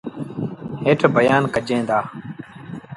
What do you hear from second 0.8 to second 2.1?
هيٺ بيآن ڪجين دآ۔